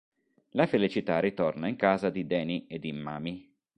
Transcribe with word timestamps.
La 0.53 0.65
felicità 0.65 1.19
ritorna 1.19 1.67
in 1.67 1.75
casa 1.75 2.09
di 2.09 2.25
Danny 2.25 2.65
e 2.67 2.79
di 2.79 2.91
Mamie. 2.91 3.51